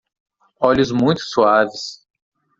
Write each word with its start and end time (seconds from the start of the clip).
Olhos 0.59 0.91
muito 0.91 1.21
suaves 1.25 2.03